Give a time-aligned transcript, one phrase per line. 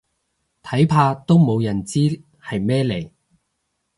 [0.63, 1.99] 睇怕都冇人知
[2.41, 3.11] 係咩嚟